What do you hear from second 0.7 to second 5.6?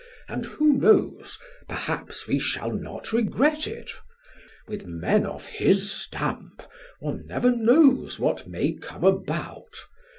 knows? Perhaps we shall not regret it! With men of